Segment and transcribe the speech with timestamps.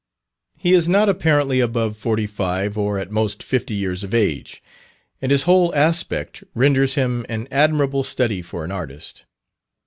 [0.57, 4.63] He is not apparently above forty five, or at most fifty years of age,
[5.21, 9.25] and his whole aspect renders him an admirable study for an artist.